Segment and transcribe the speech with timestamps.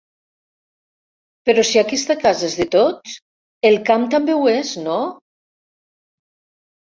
[1.49, 3.13] Però si aquesta casa és de tots,
[3.71, 4.97] el camp també ho és, no?